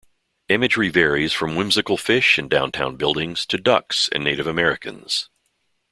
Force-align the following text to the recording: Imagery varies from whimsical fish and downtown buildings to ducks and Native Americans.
Imagery 0.49 0.89
varies 0.89 1.31
from 1.31 1.53
whimsical 1.55 1.95
fish 1.95 2.39
and 2.39 2.49
downtown 2.49 2.95
buildings 2.95 3.45
to 3.45 3.59
ducks 3.59 4.09
and 4.11 4.23
Native 4.23 4.47
Americans. 4.47 5.29